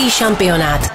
Český 0.00 0.10
šampionát. 0.10 0.92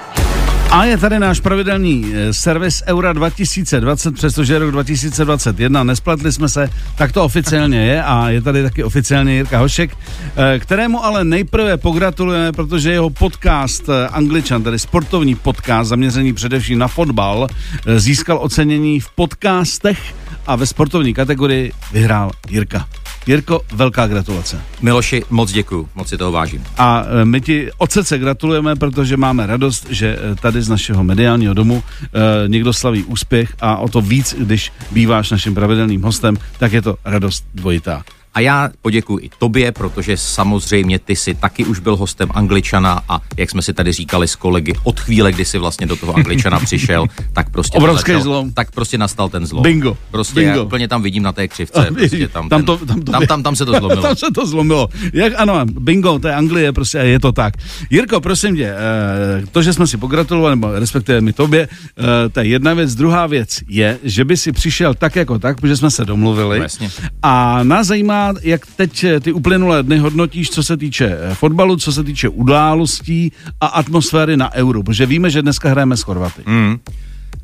A 0.70 0.84
je 0.84 0.98
tady 0.98 1.18
náš 1.18 1.40
pravidelný 1.40 2.12
eh, 2.14 2.32
servis 2.32 2.82
Eura 2.86 3.12
2020, 3.12 4.14
přestože 4.14 4.52
je 4.54 4.58
rok 4.58 4.70
2021, 4.70 5.84
nespletli 5.84 6.32
jsme 6.32 6.48
se, 6.48 6.70
tak 6.96 7.12
to 7.12 7.24
oficiálně 7.24 7.86
je 7.86 8.02
a 8.02 8.30
je 8.30 8.42
tady 8.42 8.62
taky 8.62 8.84
oficiálně 8.84 9.34
Jirka 9.34 9.58
Hošek, 9.58 9.90
eh, 10.36 10.58
kterému 10.58 11.04
ale 11.04 11.24
nejprve 11.24 11.76
pogratulujeme, 11.76 12.52
protože 12.52 12.92
jeho 12.92 13.10
podcast 13.10 13.88
eh, 13.88 14.08
Angličan, 14.08 14.62
tedy 14.62 14.78
sportovní 14.78 15.34
podcast 15.34 15.88
zaměřený 15.88 16.32
především 16.32 16.78
na 16.78 16.88
fotbal, 16.88 17.48
získal 17.96 18.38
ocenění 18.42 19.00
v 19.00 19.10
podcastech 19.10 20.14
a 20.46 20.56
ve 20.56 20.66
sportovní 20.66 21.14
kategorii 21.14 21.72
vyhrál 21.92 22.30
Jirka. 22.50 22.88
Jirko, 23.26 23.60
velká 23.72 24.06
gratulace. 24.06 24.60
Miloši, 24.82 25.22
moc 25.30 25.52
děkuju, 25.52 25.88
moc 25.94 26.08
si 26.08 26.18
toho 26.18 26.32
vážím. 26.32 26.64
A 26.78 27.04
e, 27.20 27.24
my 27.24 27.40
ti 27.40 27.70
od 27.78 27.92
srdce 27.92 28.18
gratulujeme, 28.18 28.76
protože 28.76 29.16
máme 29.16 29.46
radost, 29.46 29.86
že 29.90 30.18
e, 30.18 30.34
tady 30.34 30.62
z 30.62 30.68
našeho 30.68 31.04
mediálního 31.04 31.54
domu 31.54 31.82
e, 31.84 32.48
někdo 32.48 32.72
slaví 32.72 33.04
úspěch 33.04 33.54
a 33.60 33.76
o 33.76 33.88
to 33.88 34.00
víc, 34.00 34.34
když 34.38 34.72
býváš 34.90 35.30
naším 35.30 35.54
pravidelným 35.54 36.02
hostem, 36.02 36.36
tak 36.58 36.72
je 36.72 36.82
to 36.82 36.96
radost 37.04 37.44
dvojitá. 37.54 38.04
A 38.36 38.40
já 38.40 38.70
poděkuji 38.82 39.24
i 39.24 39.30
tobě, 39.38 39.72
protože 39.72 40.16
samozřejmě 40.16 40.98
ty 40.98 41.16
jsi 41.16 41.34
taky 41.34 41.64
už 41.64 41.78
byl 41.78 41.96
hostem 41.96 42.28
Angličana 42.34 43.02
a 43.08 43.20
jak 43.36 43.50
jsme 43.50 43.62
si 43.62 43.72
tady 43.74 43.92
říkali 43.92 44.28
s 44.28 44.36
kolegy, 44.36 44.74
od 44.84 45.00
chvíle, 45.00 45.32
kdy 45.32 45.44
jsi 45.44 45.58
vlastně 45.58 45.86
do 45.86 45.96
toho 45.96 46.16
Angličana 46.16 46.60
přišel, 46.60 47.06
tak 47.32 47.50
prostě 47.50 47.78
Obrovský 47.78 48.12
začal, 48.12 48.22
zlom. 48.22 48.52
Tak 48.52 48.70
prostě 48.70 48.98
nastal 48.98 49.28
ten 49.28 49.46
zlom. 49.46 49.62
Bingo. 49.62 49.96
Prostě 50.10 50.40
Bingo. 50.40 50.58
já 50.58 50.62
úplně 50.62 50.88
tam 50.88 51.02
vidím 51.02 51.22
na 51.22 51.32
té 51.32 51.48
křivce. 51.48 51.86
Prostě 51.96 52.28
tam, 52.28 52.48
tam, 52.48 52.58
ten, 52.58 52.66
to, 52.66 52.86
tam, 52.86 53.00
to, 53.02 53.12
tam, 53.12 53.26
tam, 53.26 53.42
tam, 53.42 53.56
se 53.56 53.66
to 53.66 53.72
zlomilo. 53.78 54.02
tam 54.02 54.16
se 54.16 54.26
to 54.34 54.46
zlomilo. 54.46 54.88
Jak 55.12 55.32
ano, 55.36 55.64
bingo, 55.64 56.18
to 56.18 56.28
je 56.28 56.34
Anglie, 56.34 56.72
prostě 56.72 56.98
je 56.98 57.20
to 57.20 57.32
tak. 57.32 57.54
Jirko, 57.90 58.20
prosím 58.20 58.56
tě, 58.56 58.68
eh, 58.68 59.46
to, 59.52 59.62
že 59.62 59.72
jsme 59.72 59.86
si 59.86 59.96
pogratulovali, 59.96 60.56
nebo 60.56 60.72
respektive 60.72 61.20
my 61.20 61.32
tobě, 61.32 61.68
eh, 61.98 62.28
to 62.28 62.40
je 62.40 62.46
jedna 62.46 62.74
věc. 62.74 62.94
Druhá 62.94 63.26
věc 63.26 63.60
je, 63.68 63.98
že 64.02 64.24
by 64.24 64.36
si 64.36 64.52
přišel 64.52 64.94
tak 64.94 65.16
jako 65.16 65.38
tak, 65.38 65.60
protože 65.60 65.76
jsme 65.76 65.90
se 65.90 66.04
domluvili. 66.04 66.58
Jasně. 66.58 66.90
A 67.22 67.62
nás 67.62 67.86
zajímá, 67.86 68.25
jak 68.42 68.66
teď 68.76 69.04
ty 69.20 69.32
uplynulé 69.32 69.82
dny 69.82 69.98
hodnotíš, 69.98 70.50
co 70.50 70.62
se 70.62 70.76
týče 70.76 71.18
eh, 71.20 71.34
fotbalu, 71.34 71.76
co 71.76 71.92
se 71.92 72.04
týče 72.04 72.28
událostí 72.28 73.32
a 73.60 73.66
atmosféry 73.66 74.36
na 74.36 74.54
euro, 74.54 74.82
protože 74.82 75.06
víme, 75.06 75.30
že 75.30 75.42
dneska 75.42 75.68
hrajeme 75.68 75.96
s 75.96 76.02
Chorvaty. 76.02 76.42
Mm. 76.46 76.78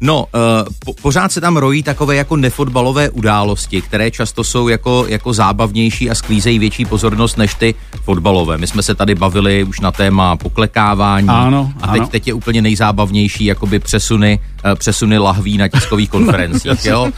No, 0.05 0.19
uh, 0.20 0.30
po, 0.84 0.92
pořád 1.02 1.33
se 1.33 1.41
tam 1.41 1.56
rojí 1.56 1.83
takové 1.83 2.16
jako 2.16 2.36
nefotbalové 2.36 3.11
události, 3.11 3.83
které 3.83 4.11
často 4.11 4.44
jsou 4.44 4.69
jako, 4.69 5.05
jako 5.08 5.33
zábavnější 5.33 6.11
a 6.11 6.14
sklízejí 6.14 6.58
větší 6.58 6.84
pozornost 6.84 7.39
než 7.39 7.55
ty 7.55 7.74
fotbalové. 8.05 8.58
My 8.58 8.67
jsme 8.67 8.83
se 8.83 8.94
tady 8.94 9.14
bavili 9.14 9.64
už 9.64 9.80
na 9.80 9.92
téma 9.92 10.36
poklekávání 10.36 11.28
ano, 11.28 11.72
a 11.83 11.92
teď, 11.92 12.00
ano. 12.00 12.08
teď 12.08 12.27
je 12.27 12.34
úplně 12.34 12.62
nejzábavnější 12.62 13.44
jakoby 13.44 13.78
přesuny, 13.78 14.39
uh, 14.39 14.52
přesuny 14.74 15.18
lahví 15.18 15.58
na 15.58 15.68
tiskových 15.68 16.10
konferencích, 16.16 16.84
jo? 16.84 17.02
Uh, 17.02 17.10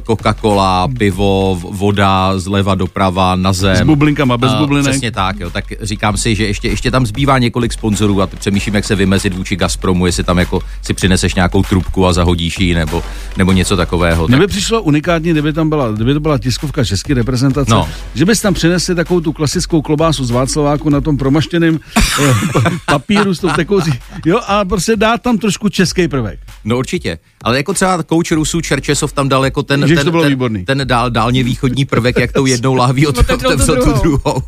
Coca-Cola, 0.00 0.88
pivo, 0.98 1.58
voda, 1.70 2.38
zleva 2.38 2.74
doprava, 2.74 3.36
na 3.36 3.52
zem. 3.52 3.76
S 3.76 3.82
bublinkama, 3.82 4.36
bez 4.38 4.52
Uh, 4.52 4.58
bublinek. 4.58 4.90
Přesně 4.90 5.10
tak, 5.10 5.40
jo. 5.40 5.50
Tak 5.50 5.64
říkám 5.80 6.16
si, 6.16 6.34
že 6.34 6.46
ještě, 6.46 6.68
ještě 6.68 6.90
tam 6.90 7.06
zbývá 7.06 7.38
několik 7.38 7.72
sponzorů 7.72 8.22
a 8.22 8.26
přemýšlím, 8.26 8.74
jak 8.74 8.84
se 8.84 8.94
vymezit 8.94 9.34
vůči 9.36 9.56
Gazpromu, 9.56 10.06
jestli 10.06 10.24
tam 10.24 10.38
jako 10.38 10.60
si 10.82 10.94
přineseš 10.94 11.34
nějakou 11.34 11.62
trubku 11.62 12.06
a 12.06 12.12
zahodíš 12.12 12.60
ji, 12.60 12.74
nebo, 12.74 13.02
nebo 13.36 13.52
něco 13.52 13.76
takového. 13.76 14.28
Mně 14.28 14.36
Tak, 14.36 14.40
by 14.40 14.46
přišlo 14.46 14.82
unikátní, 14.82 15.30
kdyby 15.30 15.52
tam 15.52 15.68
byla, 15.68 15.90
kdyby 15.92 16.14
to 16.14 16.20
byla 16.20 16.38
tiskovka 16.38 16.84
české 16.84 17.14
reprezentace, 17.14 17.70
No. 17.70 17.88
že 18.14 18.24
bys 18.24 18.40
tam 18.40 18.54
přinesli 18.54 18.94
takovou 18.94 19.20
tu 19.20 19.32
klasickou 19.32 19.82
klobásu 19.82 20.24
z 20.24 20.30
Václaváku 20.30 20.90
na 20.90 21.00
tom 21.00 21.16
promaštěném 21.16 21.80
eh, 22.22 22.34
papíru 22.86 23.34
s 23.34 23.38
tou 23.38 23.48
tekoucí, 23.48 23.90
jo, 24.26 24.40
a 24.46 24.64
prostě 24.64 24.96
dá 24.96 25.18
tam 25.18 25.38
trošku 25.38 25.68
český 25.68 26.08
prvek. 26.08 26.38
No 26.64 26.78
určitě. 26.78 27.18
Ale 27.44 27.56
jako 27.56 27.74
třeba 27.74 28.02
kouč 28.02 28.30
Rusů 28.30 28.60
Čerčesov 28.60 29.12
tam 29.12 29.28
dal 29.28 29.44
jako 29.44 29.62
ten, 29.62 29.80
Ježiš, 29.82 29.96
ten, 29.96 30.04
to 30.04 30.10
bylo 30.10 30.22
ten, 30.22 30.32
výborný. 30.32 30.64
ten 30.64 30.80
dál, 30.84 31.10
dálně 31.10 31.42
východní 31.44 31.84
prvek, 31.84 32.18
jak 32.18 32.32
tou 32.32 32.46
jednou 32.46 32.74
lahví 32.74 33.06
od, 33.06 33.18
Otevřel 33.18 33.38
tu 33.38 33.46
otevřel 33.54 33.76
tu 33.76 33.82
druhou. 33.84 34.02
druhou. 34.02 34.42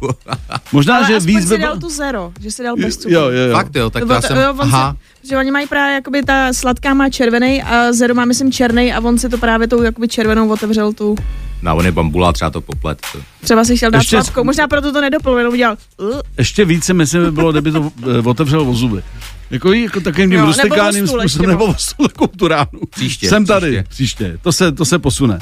Možná, 0.73 0.97
Ale 0.97 1.07
že 1.07 1.17
aspoň 1.17 1.35
víc 1.35 1.49
si 1.49 1.57
by 1.57 1.63
dal 1.63 1.79
tu 1.79 1.91
zero, 1.91 2.33
že 2.41 2.51
si 2.51 2.63
dal 2.63 2.77
bez 2.77 2.97
cukru. 2.97 3.11
Jo, 3.15 3.21
jo, 3.21 3.31
jo. 3.49 3.53
Fakt 3.55 3.77
jo, 3.77 3.91
tak 3.91 4.01
to 4.01 4.07
Nebo 4.07 4.13
já 4.15 4.21
to- 4.21 4.27
jsem, 4.27 4.37
jo, 4.37 4.55
aha, 4.59 4.97
Se, 5.23 5.29
že 5.29 5.37
oni 5.39 5.51
mají 5.51 5.67
právě, 5.67 5.95
jakoby 5.95 6.23
ta 6.23 6.53
sladká 6.53 6.95
má 6.95 7.11
červený 7.11 7.63
a 7.63 7.93
zero 7.93 8.15
má, 8.15 8.25
myslím, 8.25 8.53
černý 8.53 8.93
a 8.93 9.01
on 9.01 9.19
si 9.19 9.29
to 9.29 9.39
právě 9.39 9.69
tou 9.69 9.83
jakoby 9.83 10.09
červenou 10.09 10.49
otevřel 10.49 10.93
tu. 10.93 11.15
Na 11.65 11.75
on 11.75 11.85
je 11.85 11.93
bambula, 11.93 12.33
třeba 12.33 12.51
to 12.51 12.61
poplet. 12.61 12.99
Třeba 13.43 13.65
si 13.65 13.77
chtěl 13.77 13.91
dát 13.91 13.99
Ještě- 13.99 14.17
sladkou, 14.17 14.45
možná 14.45 14.69
proto 14.69 14.93
to 14.93 15.01
nedopil, 15.01 15.39
jenom 15.39 15.53
udělal. 15.53 15.77
Uh, 15.99 16.21
Ještě 16.39 16.65
více, 16.65 16.95
myslím, 16.95 17.23
by 17.23 17.31
bylo, 17.31 17.53
kdyby 17.53 17.73
to 17.73 17.93
eh, 18.19 18.19
otevřel 18.29 18.61
o 18.61 18.75
zuby. 18.75 19.03
Jako, 19.51 19.73
jako 19.73 20.01
takovým 20.01 20.31
tím 20.31 20.41
rustikálním 20.41 21.05
o 21.05 21.07
stůl 21.07 21.21
způsobem, 21.21 21.23
ještě, 21.23 21.47
nebo 21.47 21.67
no. 21.67 21.73
o 21.73 21.77
stůl, 21.79 22.09
takovou 22.09 22.27
tu 22.37 22.49
ránu. 22.49 22.81
Příště, 22.91 23.29
Jsem 23.29 23.47
tady, 23.47 23.67
příště. 23.71 23.85
příště. 23.89 24.39
To, 24.43 24.53
se, 24.53 24.73
to 24.73 24.85
se 24.85 24.99
posune. 24.99 25.39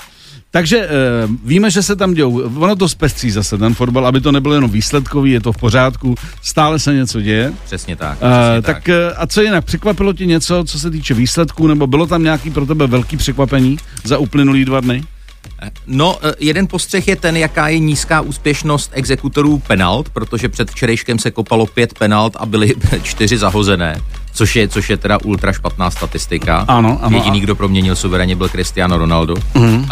Takže 0.50 0.78
e, 0.78 0.88
víme, 1.44 1.70
že 1.70 1.82
se 1.82 1.96
tam 1.96 2.14
dějou, 2.14 2.42
ono 2.58 2.76
to 2.76 2.88
zpestří 2.88 3.30
zase 3.30 3.58
ten 3.58 3.74
fotbal, 3.74 4.06
aby 4.06 4.20
to 4.20 4.32
nebylo 4.32 4.54
jenom 4.54 4.70
výsledkový, 4.70 5.30
je 5.30 5.40
to 5.40 5.52
v 5.52 5.56
pořádku, 5.56 6.14
stále 6.42 6.78
se 6.78 6.94
něco 6.94 7.20
děje. 7.20 7.52
Přesně 7.64 7.96
tak. 7.96 8.18
E, 8.22 8.60
Přesně 8.60 8.62
tak 8.74 8.88
e, 8.88 9.12
a 9.14 9.26
co 9.26 9.42
jinak, 9.42 9.64
překvapilo 9.64 10.12
ti 10.12 10.26
něco, 10.26 10.64
co 10.66 10.78
se 10.78 10.90
týče 10.90 11.14
výsledků, 11.14 11.66
nebo 11.66 11.86
bylo 11.86 12.06
tam 12.06 12.22
nějaký 12.22 12.50
pro 12.50 12.66
tebe 12.66 12.86
velký 12.86 13.16
překvapení 13.16 13.78
za 14.04 14.18
uplynulý 14.18 14.64
dva 14.64 14.80
dny? 14.80 15.04
No, 15.86 16.18
eh, 16.22 16.32
jeden 16.38 16.66
postřeh 16.66 17.08
je 17.08 17.16
ten, 17.16 17.36
jaká 17.36 17.68
je 17.68 17.78
nízká 17.78 18.20
úspěšnost 18.20 18.90
exekutorů 18.94 19.58
penalt, 19.58 20.08
protože 20.08 20.48
před 20.48 20.70
včerejškem 20.70 21.18
se 21.18 21.30
kopalo 21.30 21.66
pět 21.66 21.94
penalt 21.98 22.36
a 22.38 22.46
byly 22.46 22.74
čtyři 23.02 23.38
zahozené, 23.38 23.96
což 24.32 24.56
je, 24.56 24.68
což 24.68 24.90
je 24.90 24.96
teda 24.96 25.18
ultra 25.24 25.52
špatná 25.52 25.90
statistika. 25.90 26.64
Ano, 26.68 26.98
ano. 27.02 27.16
Jediný, 27.18 27.40
kdo 27.40 27.54
proměnil 27.54 27.96
suverénně, 27.96 28.36
byl 28.36 28.48
Cristiano 28.48 28.98
Ronaldo. 28.98 29.34
Mm-hmm. 29.34 29.80
Uh, 29.80 29.86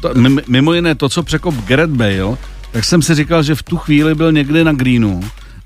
To, 0.00 0.08
mimo- 0.14 0.42
mimo 0.48 0.72
jiné 0.72 0.94
to, 0.94 1.08
co 1.08 1.22
překop 1.22 1.54
Gareth 1.54 1.92
Bale, 1.92 2.36
tak 2.72 2.84
jsem 2.84 3.02
si 3.02 3.14
říkal, 3.14 3.42
že 3.42 3.54
v 3.54 3.62
tu 3.62 3.76
chvíli 3.76 4.14
byl 4.14 4.32
někde 4.32 4.64
na 4.64 4.72
greenu. 4.72 5.20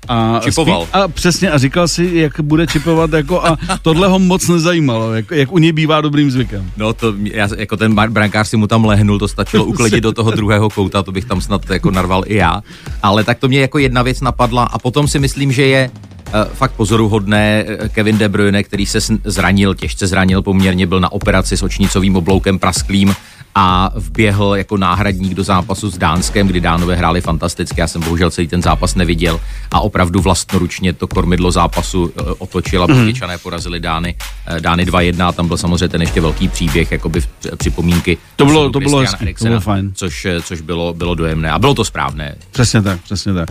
A, 0.07 0.39
Čipoval. 0.43 0.81
spí- 0.85 0.89
a 0.93 1.07
přesně, 1.07 1.51
a 1.51 1.57
říkal 1.57 1.87
si, 1.87 2.09
jak 2.13 2.39
bude 2.41 2.67
čipovat, 2.67 3.13
jako 3.13 3.45
a 3.45 3.57
tohle 3.81 4.07
ho 4.07 4.19
moc 4.19 4.47
nezajímalo, 4.47 5.13
jak, 5.13 5.31
jak 5.31 5.51
u 5.51 5.57
něj 5.57 5.71
bývá 5.71 6.01
dobrým 6.01 6.31
zvykem. 6.31 6.71
no 6.77 6.93
to, 6.93 7.13
já, 7.23 7.47
jako 7.57 7.77
ten 7.77 7.95
brankář 7.95 8.47
si 8.47 8.57
mu 8.57 8.67
tam 8.67 8.85
lehnul, 8.85 9.19
to 9.19 9.27
stačilo 9.27 9.65
uklidit 9.65 10.03
do 10.03 10.11
toho 10.11 10.31
druhého 10.35 10.69
kouta, 10.69 11.03
to 11.03 11.11
bych 11.11 11.25
tam 11.25 11.41
snad 11.41 11.69
jako 11.69 11.91
narval 11.91 12.23
i 12.25 12.35
já. 12.35 12.61
Ale 13.03 13.23
tak 13.23 13.39
to 13.39 13.47
mě 13.47 13.61
jako 13.61 13.77
jedna 13.77 14.01
věc 14.01 14.21
napadla 14.21 14.63
a 14.63 14.79
potom 14.79 15.07
si 15.07 15.19
myslím, 15.19 15.51
že 15.51 15.65
je 15.65 15.91
eh, 16.27 16.31
fakt 16.53 16.71
pozoruhodné 16.71 17.65
eh, 17.67 17.89
Kevin 17.89 18.17
De 18.17 18.29
Bruyne, 18.29 18.63
který 18.63 18.85
se 18.85 18.99
zranil, 19.23 19.75
těžce 19.75 20.07
zranil 20.07 20.41
poměrně, 20.41 20.87
byl 20.87 20.99
na 20.99 21.11
operaci 21.11 21.57
s 21.57 21.63
očnicovým 21.63 22.15
obloukem 22.15 22.59
prasklým 22.59 23.15
a 23.55 23.91
vběhl 23.95 24.55
jako 24.55 24.77
náhradník 24.77 25.33
do 25.33 25.43
zápasu 25.43 25.89
s 25.91 25.97
Dánskem, 25.97 26.47
kdy 26.47 26.61
Dánové 26.61 26.95
hráli 26.95 27.21
fantasticky. 27.21 27.81
Já 27.81 27.87
jsem 27.87 28.01
bohužel 28.01 28.29
celý 28.31 28.47
ten 28.47 28.61
zápas 28.61 28.95
neviděl 28.95 29.39
a 29.71 29.79
opravdu 29.79 30.21
vlastnoručně 30.21 30.93
to 30.93 31.07
kormidlo 31.07 31.51
zápasu 31.51 32.11
eh, 32.19 32.21
otočil 32.37 32.83
a 32.83 32.87
Belgičané 32.87 33.37
porazili 33.37 33.79
Dány, 33.79 34.15
eh, 34.47 34.61
Dány 34.61 34.85
2-1 34.85 35.27
a 35.27 35.31
tam 35.31 35.47
byl 35.47 35.57
samozřejmě 35.57 35.89
ten 35.89 36.01
ještě 36.01 36.21
velký 36.21 36.47
příběh, 36.47 36.91
jakoby 36.91 37.21
v- 37.21 37.27
připomínky. 37.57 38.17
To 38.35 38.45
bylo- 38.45 38.69
to 38.69 38.79
bylo 38.79 38.99
hezký, 38.99 39.17
to 39.17 39.23
Eriksena, 39.23 39.49
bylo 39.49 39.61
fajn. 39.61 39.91
Což, 39.95 40.25
eh, 40.25 40.41
což 40.41 40.61
bylo, 40.61 40.93
bylo 40.93 41.15
dojemné 41.15 41.51
a 41.51 41.59
bylo 41.59 41.73
to 41.73 41.85
správné. 41.85 42.35
Přesně 42.51 42.81
tak, 42.81 43.01
přesně 43.01 43.33
tak. 43.33 43.49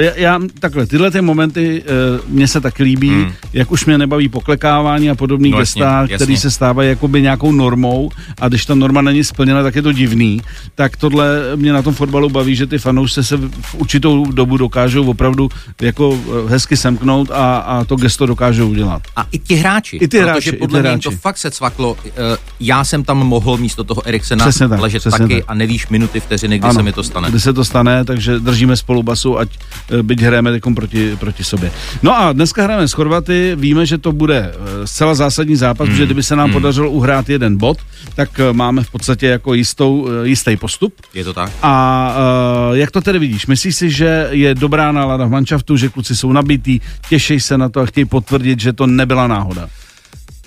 Já, 0.00 0.12
já 0.16 0.40
takhle, 0.60 0.86
tyhle 0.86 1.10
ty 1.10 1.20
momenty 1.20 1.82
uh, 1.82 2.30
mně 2.30 2.48
se 2.48 2.60
taky 2.60 2.82
líbí, 2.82 3.08
hmm. 3.08 3.32
jak 3.52 3.72
už 3.72 3.84
mě 3.86 3.98
nebaví 3.98 4.28
poklekávání 4.28 5.10
a 5.10 5.14
podobný 5.14 5.50
No 5.50 5.58
gesta, 5.58 6.06
který 6.14 6.36
se 6.36 6.50
stávají 6.50 6.88
jakoby 6.88 7.22
nějakou 7.22 7.52
normou 7.52 8.10
a 8.40 8.48
když 8.48 8.66
ta 8.66 8.74
norma 8.74 9.02
není 9.02 9.24
splněna, 9.36 9.62
tak 9.62 9.74
je 9.76 9.82
to 9.82 9.92
divný. 9.92 10.40
Tak 10.74 10.96
tohle 10.96 11.28
mě 11.56 11.72
na 11.72 11.82
tom 11.82 11.94
fotbalu 11.94 12.30
baví, 12.30 12.56
že 12.56 12.66
ty 12.66 12.78
fanoušci 12.78 13.24
se 13.24 13.36
v 13.36 13.74
určitou 13.74 14.32
dobu 14.32 14.56
dokážou 14.56 15.04
opravdu 15.10 15.48
jako 15.82 16.16
eh, 16.16 16.50
hezky 16.50 16.76
semknout 16.76 17.30
a, 17.30 17.56
a 17.58 17.84
to 17.84 17.96
gesto 17.96 18.26
dokážou 18.26 18.68
udělat. 18.68 19.02
A 19.16 19.26
i 19.32 19.38
ti 19.38 19.54
hráči. 19.54 19.96
I 19.96 20.08
ty 20.08 20.18
hráči, 20.18 20.52
protože 20.52 20.58
podle 20.58 20.82
mě 20.82 20.98
to 20.98 21.10
fakt 21.10 21.36
se 21.38 21.50
cvaklo. 21.50 21.96
Eh, 22.06 22.36
Já 22.60 22.84
jsem 22.84 23.04
tam 23.04 23.18
mohl 23.18 23.56
místo 23.56 23.84
toho 23.84 24.00
Eriksena 24.08 24.44
Přesně 24.44 24.68
tak, 24.68 24.80
ležet 24.80 24.98
přesně 25.04 25.18
taky 25.18 25.36
tak. 25.36 25.44
a 25.48 25.54
nevíš 25.54 25.88
minuty, 25.88 26.20
vteřiny, 26.20 26.58
kdy 26.58 26.72
se 26.72 26.82
mi 26.82 26.92
to 26.92 27.02
stane. 27.04 27.28
Kdy 27.30 27.40
se 27.40 27.52
to 27.52 27.64
stane, 27.64 28.04
takže 28.04 28.38
držíme 28.40 28.76
spolu 28.76 29.02
basu, 29.02 29.38
ať 29.38 29.48
eh, 29.52 30.02
byť 30.02 30.18
hrajeme 30.22 30.50
proti, 30.74 31.16
proti 31.20 31.44
sobě. 31.44 31.68
No 32.02 32.16
a 32.18 32.32
dneska 32.32 32.62
hrajeme 32.64 32.88
s 32.88 32.92
Chorvaty, 32.96 33.52
víme, 33.56 33.86
že 33.86 33.98
to 34.00 34.12
bude 34.12 34.52
zcela 34.84 35.14
zásadní 35.14 35.56
zápas, 35.56 35.86
Hmm. 35.86 35.92
protože 35.94 36.06
kdyby 36.06 36.22
se 36.22 36.36
nám 36.36 36.52
podařilo 36.52 36.90
uhrát 36.90 37.28
jeden 37.28 37.56
bod, 37.56 37.78
tak 38.16 38.40
máme 38.52 38.82
v 38.84 38.90
podstatě 38.90 39.25
jako 39.26 39.54
jistou, 39.54 40.08
eh, 40.08 40.28
jistý 40.28 40.56
postup. 40.56 40.94
Je 41.14 41.24
to 41.24 41.32
tak? 41.32 41.52
A 41.62 42.14
uh, 42.70 42.76
jak 42.76 42.90
to 42.90 43.00
tedy 43.00 43.18
vidíš? 43.18 43.46
Myslíš 43.46 43.76
si, 43.76 43.90
že 43.90 44.28
je 44.30 44.54
dobrá 44.54 44.92
nálada 44.92 45.24
v 45.24 45.30
manšaftu, 45.30 45.76
že 45.76 45.88
kluci 45.88 46.16
jsou 46.16 46.32
nabití, 46.32 46.80
těší 47.08 47.40
se 47.40 47.58
na 47.58 47.68
to 47.68 47.80
a 47.80 47.86
chtějí 47.86 48.04
potvrdit, 48.04 48.60
že 48.60 48.72
to 48.72 48.86
nebyla 48.86 49.26
náhoda? 49.26 49.68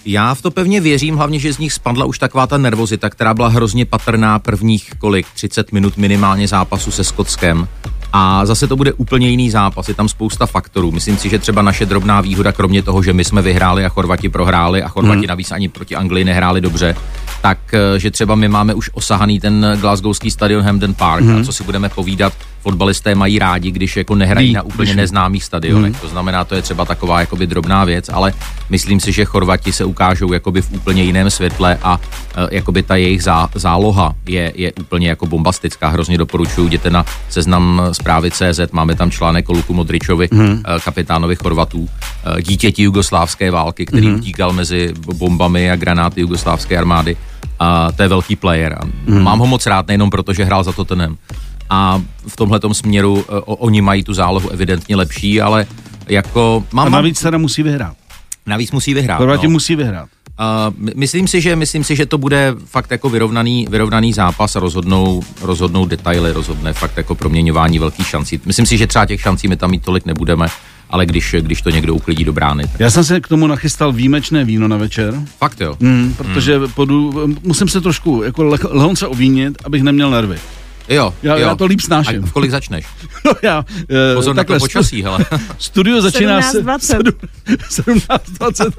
Já 0.06 0.36
v 0.36 0.42
to 0.42 0.52
pevně 0.52 0.82
věřím, 0.82 1.16
hlavně, 1.16 1.40
že 1.40 1.54
z 1.54 1.58
nich 1.58 1.74
spadla 1.74 2.06
už 2.06 2.20
taková 2.20 2.48
ta 2.48 2.58
nervozita, 2.58 3.10
která 3.10 3.34
byla 3.34 3.48
hrozně 3.48 3.86
patrná 3.86 4.40
prvních 4.40 4.92
kolik, 4.98 5.28
30 5.34 5.72
minut 5.72 5.98
minimálně 5.98 6.48
zápasu 6.48 6.92
se 6.92 7.04
Skotskem. 7.04 7.68
A 8.14 8.46
zase 8.46 8.68
to 8.68 8.76
bude 8.76 8.94
úplně 8.94 9.30
jiný 9.30 9.50
zápas, 9.50 9.88
je 9.88 9.94
tam 9.94 10.10
spousta 10.10 10.46
faktorů. 10.46 10.92
Myslím 10.92 11.18
si, 11.18 11.30
že 11.30 11.40
třeba 11.40 11.62
naše 11.62 11.86
drobná 11.86 12.22
výhoda, 12.22 12.52
kromě 12.52 12.82
toho, 12.84 13.04
že 13.04 13.14
my 13.14 13.24
jsme 13.24 13.42
vyhráli 13.42 13.86
a 13.86 13.90
Chorvati 13.90 14.30
prohráli 14.30 14.84
a 14.84 14.88
Chorvati 14.88 15.18
hmm. 15.18 15.28
navíc 15.28 15.52
ani 15.52 15.70
proti 15.70 15.96
Anglii 15.96 16.26
nehráli 16.26 16.62
dobře, 16.62 16.96
tak 17.42 17.58
eh, 17.74 18.00
že 18.00 18.12
třeba 18.12 18.36
my 18.36 18.48
máme 18.48 18.74
už 18.74 18.90
osahaný 18.94 19.40
ten 19.40 19.78
glasgowský 19.82 20.32
stadion 20.32 20.64
Hamden 20.64 20.94
Park 20.94 21.24
hmm. 21.26 21.42
a 21.42 21.44
co 21.44 21.54
si 21.54 21.64
budeme 21.64 21.90
povídat, 21.90 22.34
fotbalisté 22.62 23.16
mají 23.16 23.40
rádi, 23.40 23.72
když 23.72 23.98
jako 23.98 24.16
nehrají 24.16 24.48
Ví, 24.48 24.54
na 24.54 24.62
úplně 24.62 24.96
neznámých 24.96 25.44
stadionech. 25.44 25.92
Hmm. 25.92 26.02
To 26.02 26.08
znamená, 26.08 26.44
to 26.44 26.56
je 26.56 26.62
třeba 26.62 26.86
taková 26.86 27.20
jakoby 27.20 27.48
drobná 27.48 27.86
věc, 27.86 28.10
ale 28.10 28.34
myslím 28.70 29.00
si, 29.00 29.12
že 29.12 29.26
Chorvati 29.26 29.72
se 29.72 29.86
ukážou 29.86 30.34
jakoby 30.34 30.62
v 30.62 30.72
úplně 30.72 31.04
jiném 31.04 31.30
světle 31.30 31.78
a 31.84 31.98
uh, 31.98 32.04
jakoby 32.52 32.84
ta 32.84 32.96
jejich 32.96 33.24
zá, 33.24 33.50
záloha 33.56 34.16
je, 34.28 34.52
je 34.56 34.74
úplně 34.74 35.10
jako 35.10 35.26
bombastická. 35.26 35.88
Hrozně 35.88 36.18
doporučuji, 36.18 36.68
jděte 36.68 36.90
na 36.90 37.06
seznam 37.30 37.82
zprávy 37.92 38.32
CZ, 38.32 38.60
máme 38.72 38.96
tam 38.96 39.12
článek 39.12 39.50
o 39.50 39.54
Luku 39.54 39.74
Modričovi, 39.74 40.30
hmm. 40.32 40.50
uh, 40.50 40.60
kapitánovi 40.84 41.36
Chorvatů, 41.36 41.90
dítěti 42.42 42.84
jugoslávské 42.84 43.52
války, 43.52 43.86
který 43.86 44.08
hmm. 44.08 44.16
utíkal 44.16 44.54
mezi 44.54 44.94
bombami 45.16 45.72
a 45.72 45.76
granáty 45.76 46.22
jugoslávské 46.22 46.78
armády. 46.78 47.18
A 47.60 47.92
to 47.92 48.02
je 48.02 48.08
velký 48.08 48.36
player. 48.36 48.74
A 48.74 48.86
hmm. 49.08 49.24
Mám 49.24 49.40
ho 49.40 49.48
moc 49.48 49.66
rád, 49.66 49.88
nejenom 49.88 50.10
proto, 50.10 50.34
že 50.34 50.44
hrál 50.44 50.64
za 50.64 50.72
Tottenham, 50.72 51.18
a 51.70 52.02
v 52.28 52.36
tomhle 52.36 52.60
směru 52.72 53.26
o, 53.30 53.56
oni 53.56 53.82
mají 53.82 54.04
tu 54.04 54.14
zálohu 54.14 54.50
evidentně 54.50 54.96
lepší, 54.96 55.42
ale 55.42 55.68
jako... 56.08 56.64
Mám, 56.72 56.88
a 56.88 56.90
navíc 56.90 57.22
teda 57.22 57.38
musí 57.38 57.64
vyhrát. 57.64 57.94
Navíc 58.46 58.72
musí 58.72 58.94
vyhrát. 58.94 59.18
Chorvati 59.18 59.48
no. 59.48 59.52
musí 59.52 59.76
vyhrát. 59.76 60.10
Uh, 60.40 60.74
myslím, 60.96 61.28
si, 61.28 61.42
že, 61.42 61.56
myslím 61.56 61.84
si, 61.84 61.96
že 61.96 62.06
to 62.06 62.18
bude 62.18 62.56
fakt 62.66 62.92
jako 62.92 63.10
vyrovnaný, 63.10 63.68
vyrovnaný 63.70 64.14
zápas 64.14 64.56
a 64.56 64.60
rozhodnou, 64.60 65.24
rozhodnou 65.42 65.86
detaily, 65.86 66.32
rozhodne 66.32 66.74
fakt 66.74 66.98
jako 66.98 67.16
proměňování 67.16 67.80
velkých 67.80 68.08
šancí. 68.08 68.40
Myslím 68.46 68.66
si, 68.66 68.78
že 68.78 68.88
třeba 68.88 69.06
těch 69.06 69.22
šancí 69.22 69.48
my 69.48 69.58
tam 69.58 69.72
mít 69.72 69.86
tolik 69.86 70.06
nebudeme, 70.06 70.48
ale 70.90 71.06
když, 71.06 71.36
když 71.40 71.62
to 71.62 71.70
někdo 71.70 71.96
uklidí 71.96 72.24
do 72.24 72.34
brány. 72.34 72.64
Tak... 72.64 72.80
Já 72.80 72.90
jsem 72.90 73.04
se 73.04 73.20
k 73.20 73.28
tomu 73.28 73.48
nachystal 73.48 73.92
výjimečné 73.92 74.44
víno 74.44 74.68
na 74.68 74.78
večer. 74.78 75.14
Fakt 75.38 75.62
jo? 75.62 75.76
Mm, 75.80 76.14
protože 76.18 76.60
mm. 76.60 76.72
Podu, 76.72 77.28
musím 77.44 77.68
se 77.68 77.82
trošku 77.82 78.24
jako 78.24 78.44
lehonce 78.44 79.08
ovínit, 79.08 79.58
abych 79.66 79.84
neměl 79.84 80.12
nervy. 80.12 80.38
Jo, 80.90 81.14
já, 81.24 81.36
jo. 81.36 81.42
já 81.42 81.56
to 81.56 81.66
líp 81.66 81.82
snáším. 81.82 82.24
A 82.24 82.28
v 82.28 82.32
kolik 82.32 82.52
začneš? 82.52 82.86
No 83.26 83.32
já, 83.42 83.60
uh, 83.60 83.66
Pozor 84.16 84.36
takhle, 84.36 84.56
na 84.56 84.60
to 84.60 84.64
počasí, 84.64 85.04
hele. 85.04 85.26
Studio 85.58 86.02
začíná 86.02 86.40
17.20 86.40 88.72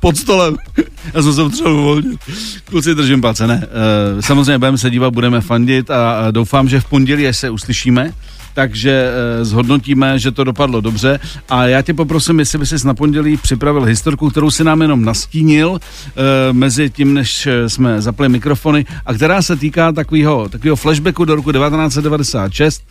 pod 0.00 0.16
stolem. 0.16 0.56
Já 1.14 1.22
jsem 1.22 1.34
se 1.34 1.42
potřeboval 1.42 1.80
uvolnit. 1.80 2.20
Kluci, 2.64 2.94
držím 2.94 3.20
palce, 3.20 3.46
ne. 3.46 3.66
Uh, 4.14 4.20
samozřejmě 4.20 4.58
budeme 4.58 4.78
se 4.78 4.90
dívat, 4.90 5.14
budeme 5.14 5.40
fandit 5.40 5.90
a, 5.90 6.12
a 6.12 6.30
doufám, 6.30 6.68
že 6.68 6.80
v 6.80 6.84
pondělí, 6.84 7.28
až 7.28 7.36
se 7.36 7.50
uslyšíme, 7.50 8.12
takže 8.54 9.10
eh, 9.40 9.44
zhodnotíme, 9.44 10.18
že 10.18 10.30
to 10.30 10.44
dopadlo 10.44 10.80
dobře. 10.80 11.20
A 11.48 11.66
já 11.66 11.82
tě 11.82 11.94
poprosím, 11.94 12.38
jestli 12.38 12.58
by 12.58 12.66
si 12.66 12.86
na 12.86 12.94
pondělí 12.94 13.36
připravil 13.36 13.82
historku, 13.82 14.30
kterou 14.30 14.50
si 14.50 14.64
nám 14.64 14.82
jenom 14.82 15.04
nastínil 15.04 15.78
eh, 15.80 16.52
mezi 16.52 16.90
tím, 16.90 17.14
než 17.14 17.46
eh, 17.46 17.68
jsme 17.68 18.02
zapli 18.02 18.28
mikrofony, 18.28 18.86
a 19.06 19.14
která 19.14 19.42
se 19.42 19.56
týká 19.56 19.92
takového, 19.92 20.48
takového 20.48 20.76
flashbacku 20.76 21.24
do 21.24 21.36
roku 21.36 21.52
1996, 21.52 22.82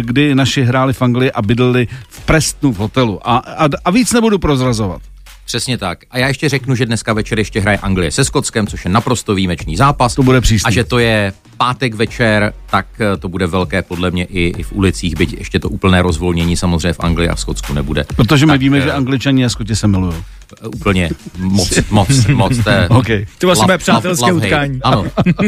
kdy 0.00 0.34
naši 0.34 0.62
hráli 0.62 0.92
v 0.92 1.02
Anglii 1.02 1.32
a 1.32 1.42
bydleli 1.42 1.88
v 2.08 2.20
Prestonu 2.20 2.72
v 2.72 2.76
hotelu. 2.76 3.28
A, 3.28 3.36
a, 3.36 3.68
a 3.84 3.90
víc 3.90 4.12
nebudu 4.12 4.38
prozrazovat. 4.38 5.02
Přesně 5.44 5.78
tak. 5.78 5.98
A 6.10 6.18
já 6.18 6.28
ještě 6.28 6.48
řeknu, 6.48 6.74
že 6.74 6.86
dneska 6.86 7.12
večer 7.12 7.38
ještě 7.38 7.60
hraje 7.60 7.78
Anglie 7.78 8.10
se 8.10 8.24
Skotskem, 8.24 8.66
což 8.66 8.84
je 8.84 8.90
naprosto 8.90 9.34
výjimečný 9.34 9.76
zápas. 9.76 10.14
To 10.14 10.22
bude 10.22 10.40
příští. 10.40 10.66
A 10.66 10.70
že 10.70 10.84
to 10.84 10.98
je 10.98 11.32
pátek 11.56 11.94
večer, 11.94 12.52
tak 12.70 12.86
eh, 13.00 13.16
to 13.16 13.28
bude 13.28 13.46
velké 13.46 13.82
podle 13.82 14.10
mě 14.10 14.24
i, 14.24 14.52
i 14.58 14.62
v 14.62 14.72
ulicích, 14.72 15.16
byť 15.16 15.32
ještě 15.38 15.60
to 15.60 15.68
úplné 15.68 16.02
rozvolnění 16.02 16.56
samozřejmě 16.56 16.92
v 16.92 17.00
Anglii 17.00 17.28
a 17.28 17.34
v 17.34 17.40
Skotsku 17.40 17.72
nebude. 17.72 18.04
Protože 18.16 18.46
my 18.46 18.52
tak, 18.52 18.60
víme, 18.60 18.80
že 18.80 18.90
eh, 18.90 18.92
Angličani 18.92 19.44
a 19.44 19.48
Skoti 19.48 19.76
se 19.76 19.88
milují. 19.88 20.14
Eh, 20.62 20.68
úplně 20.68 21.10
moc, 21.38 21.78
moc, 21.90 22.26
moc. 22.26 22.58
To, 22.64 22.70
je 22.70 22.88
okay. 22.88 23.26
to 23.38 23.46
vlastně 23.46 23.66
bude 23.66 23.78
přátelské 23.78 24.32
love, 24.32 24.46
utkání. 24.46 24.80
Ano, 24.82 25.04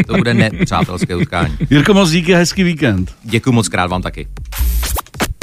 to 0.07 0.17
bude 0.17 0.35
nepřátelské 0.35 1.17
utkání. 1.17 1.57
Jirko, 1.71 1.95
moc 1.95 2.11
díky, 2.11 2.35
hezký 2.35 2.63
víkend. 2.63 3.15
Děkuji 3.23 3.53
moc 3.53 3.69
krát 3.69 3.87
vám 3.87 4.03
taky. 4.03 4.29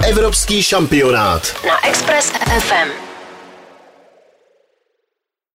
Evropský 0.10 0.64
šampionát 0.64 1.56
na 1.68 1.88
Express 1.90 2.32
FM. 2.60 3.13